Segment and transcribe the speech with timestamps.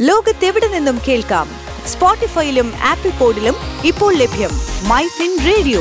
[0.00, 1.48] ലോകത്തെവിടെ നിന്നും കേൾക്കാം?
[1.86, 3.54] സ്പോട്ടിഫൈയിലും ആപ്പിൾ പോഡിലും
[3.84, 4.50] ഇപ്പോൾ ലഭ്യം
[4.88, 5.80] മൈ ഫിൻ റേഡിയോ.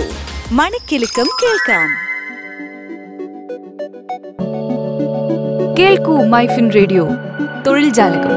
[0.51, 1.89] മണിക്കെലക്കം കേൾക്കാം.
[5.79, 7.07] കേൾക്കൂ മൈഫിൻ റേഡിയോ.
[7.67, 8.31] തൊഴിൽ ജാലകം.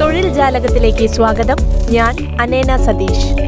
[0.00, 1.56] തൊഴിൽ ജാലകത്തിലേക്ക് സ്വാഗതം.
[1.90, 3.46] ഞാൻ അനേന സതീഷ്.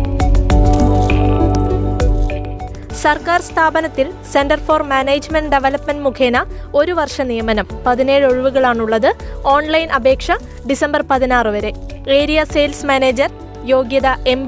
[3.04, 6.36] സർക്കാർ സ്ഥാപനത്തിൽ സെന്റർ ഫോർ മാനേജ്മെന്റ് ഡെവലപ്മെന്റ് മുഖേന
[6.74, 7.66] ഒരു വർഷ നിയമനം.
[7.86, 9.10] പതിനേഴ് ഒഴിവുകളാണുള്ളത്.
[9.54, 10.30] ഓൺലൈൻ അപേക്ഷ
[10.70, 11.72] ഡിസംബർ പതിനാറ് വരെ.
[12.18, 13.30] ഏരിയ സെയിൽസ് മാനേജർ
[13.74, 14.42] യോഗ്യത എം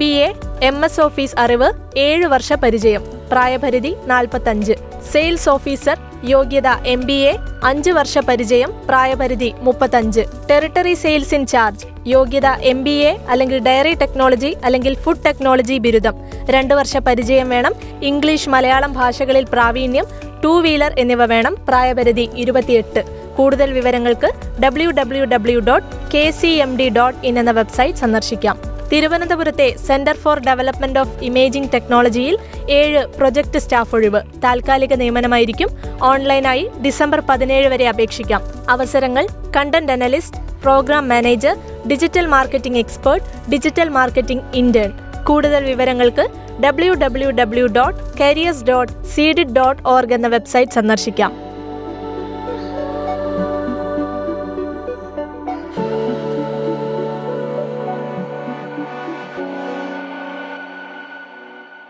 [0.68, 3.02] എ എസ് ഓഫീസ് അറിവ് ഏഴ് വർഷ പരിചയം.
[3.30, 4.74] പ്രായപരിധി നാൽപ്പത്തഞ്ച്
[5.12, 7.32] സെയിൽസ് ഓഫീസർ യോഗ്യത എം ബി എ
[7.68, 10.22] അഞ്ച് വർഷ പരിചയം പ്രായപരിധി മുപ്പത്തഞ്ച്.
[10.50, 16.16] ടെറിട്ടറി സെയിൽസ് ഇൻ ചാർജ് യോഗ്യത എം ബി എ അല്ലെങ്കിൽ ഡയറി ടെക്നോളജി അല്ലെങ്കിൽ ഫുഡ് ടെക്നോളജി ബിരുദം.
[16.54, 17.74] രണ്ട് വർഷ പരിചയം വേണം
[18.10, 20.04] ഇംഗ്ലീഷ് മലയാളം ഭാഷകളിൽ പ്രാവീണ്യം
[20.44, 23.02] ടൂ വീലർ എന്നിവ വേണം പ്രായപരിധി ഇരുപത്തിയെട്ട്.
[23.36, 24.30] കൂടുതൽ വിവരങ്ങൾക്ക്
[24.64, 28.79] W W W dot K C M D dot in എന്ന വെബ്സൈറ്റ് സന്ദർശിക്കാം.
[28.92, 32.38] തിരുവനന്തപുരത്തെ centre for development of imaging ടെക്നോളജിയിൽ
[32.68, 34.20] ഏഴ് പ്രൊജക്ട് സ്റ്റാഫ് ഒഴിവ്.
[34.44, 35.68] താൽക്കാലിക നിയമനമായിരിക്കും.
[36.02, 38.42] ഓൺലൈനായി ഡിസംബർ പതിനേഴ് വരെ അപേക്ഷിക്കാം.
[38.68, 41.56] അവസരങ്ങൾ content analyst programme manager
[41.90, 44.92] digital marketing expert digital marketing intern.
[45.24, 46.26] കൂടുതൽ വിവരങ്ങൾക്ക്
[46.64, 51.49] W W W dot careers dot CDIT dot org എന്ന വെബ്സൈറ്റ് സന്ദർശിക്കാം.